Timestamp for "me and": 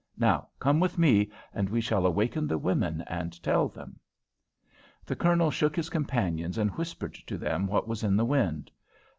0.97-1.69